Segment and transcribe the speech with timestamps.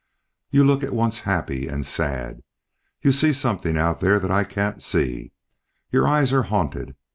[0.49, 2.41] You look at once happy and sad.
[3.03, 5.31] You see something out there that I can't see.
[5.91, 6.95] Your eyes are haunted.